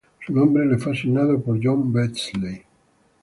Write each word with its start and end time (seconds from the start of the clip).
Su 0.25 0.33
nombre 0.33 0.65
le 0.65 0.79
fue 0.79 0.93
asignado 0.93 1.39
por 1.39 1.59
John 1.61 1.93
Beazley. 1.93 2.63